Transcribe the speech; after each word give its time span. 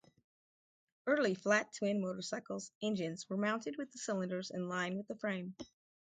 Early 1.05 1.35
flat-twin 1.35 2.01
motorcycles' 2.01 2.71
engines 2.81 3.29
were 3.29 3.37
mounted 3.37 3.77
with 3.77 3.91
the 3.91 3.99
cylinders 3.99 4.49
in 4.49 4.67
line 4.67 4.97
with 4.97 5.05
the 5.07 5.15
frame. 5.15 5.53